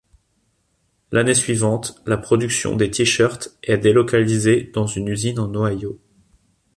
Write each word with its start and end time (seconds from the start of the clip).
L'année 1.11 1.35
suivante 1.35 2.01
la 2.07 2.17
production 2.17 2.75
des 2.75 2.89
t-shirt 2.89 3.55
est 3.61 3.77
délocalisée 3.77 4.63
dans 4.73 4.87
une 4.87 5.07
usine 5.09 5.37
en 5.37 5.53
Ohio. 5.53 5.99